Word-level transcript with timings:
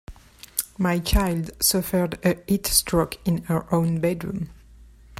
My 0.79 0.97
child 0.97 1.51
suffered 1.63 2.17
a 2.25 2.41
heat 2.47 2.65
stroke 2.65 3.17
in 3.23 3.43
her 3.43 3.71
own 3.71 3.99
bedroom. 3.99 4.49